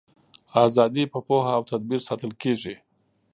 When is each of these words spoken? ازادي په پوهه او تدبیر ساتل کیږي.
ازادي 0.65 1.03
په 1.13 1.19
پوهه 1.27 1.51
او 1.57 1.63
تدبیر 1.71 1.99
ساتل 2.07 2.31
کیږي. 2.41 2.75